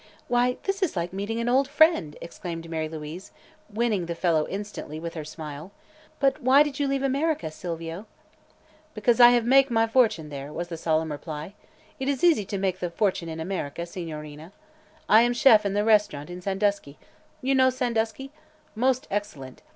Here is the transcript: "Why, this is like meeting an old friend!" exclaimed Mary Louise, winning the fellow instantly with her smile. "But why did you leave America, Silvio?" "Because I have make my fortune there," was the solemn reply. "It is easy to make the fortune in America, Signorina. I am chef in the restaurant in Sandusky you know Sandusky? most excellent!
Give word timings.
"Why, 0.27 0.57
this 0.63 0.81
is 0.81 0.95
like 0.95 1.13
meeting 1.13 1.39
an 1.39 1.47
old 1.47 1.67
friend!" 1.67 2.17
exclaimed 2.21 2.67
Mary 2.67 2.89
Louise, 2.89 3.31
winning 3.69 4.07
the 4.07 4.15
fellow 4.15 4.47
instantly 4.49 4.99
with 4.99 5.13
her 5.13 5.23
smile. 5.23 5.71
"But 6.19 6.41
why 6.41 6.63
did 6.63 6.79
you 6.79 6.87
leave 6.87 7.03
America, 7.03 7.51
Silvio?" 7.51 8.07
"Because 8.95 9.19
I 9.19 9.29
have 9.29 9.45
make 9.45 9.69
my 9.69 9.85
fortune 9.85 10.29
there," 10.29 10.51
was 10.51 10.69
the 10.69 10.75
solemn 10.77 11.11
reply. 11.11 11.53
"It 11.99 12.09
is 12.09 12.23
easy 12.23 12.45
to 12.45 12.57
make 12.57 12.79
the 12.79 12.89
fortune 12.89 13.29
in 13.29 13.39
America, 13.39 13.85
Signorina. 13.85 14.53
I 15.07 15.21
am 15.21 15.33
chef 15.33 15.67
in 15.67 15.75
the 15.75 15.85
restaurant 15.85 16.31
in 16.31 16.41
Sandusky 16.41 16.97
you 17.43 17.53
know 17.53 17.69
Sandusky? 17.69 18.31
most 18.73 19.07
excellent! 19.11 19.61